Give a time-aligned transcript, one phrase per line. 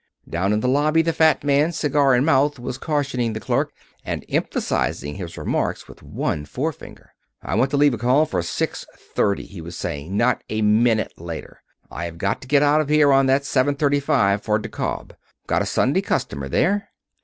[0.27, 3.71] Down in the lobby the fat man, cigar in mouth, was cautioning the clerk,
[4.03, 7.13] and emphasizing his remarks with one forefinger.
[7.43, 10.17] "I want to leave a call for six thirty," he was saying.
[10.17, 11.61] "Not a minute later.
[11.91, 15.11] I've got to get out of here on that 7:35 for DeKalb.
[15.45, 16.89] Got a Sunday customer there."